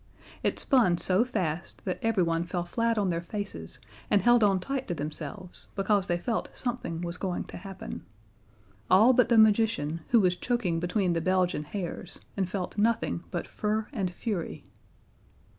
It 0.41 0.57
spun 0.57 0.97
so 0.97 1.23
fast 1.23 1.85
that 1.85 1.99
everyone 2.01 2.43
fell 2.43 2.63
flat 2.63 2.97
on 2.97 3.09
their 3.09 3.21
faces 3.21 3.77
and 4.09 4.19
held 4.23 4.43
on 4.43 4.59
tight 4.59 4.87
to 4.87 4.95
themselves, 4.95 5.67
because 5.75 6.07
they 6.07 6.17
felt 6.17 6.49
something 6.53 7.01
was 7.01 7.17
going 7.17 7.43
to 7.43 7.57
happen. 7.57 8.03
All 8.89 9.13
but 9.13 9.29
the 9.29 9.37
magician, 9.37 10.01
who 10.07 10.19
was 10.19 10.35
choking 10.35 10.79
between 10.79 11.13
the 11.13 11.21
Belgian 11.21 11.65
hares, 11.65 12.19
and 12.35 12.49
felt 12.49 12.79
nothing 12.79 13.25
but 13.29 13.47
fur 13.47 13.89
and 13.93 14.11
fury. 14.11 14.63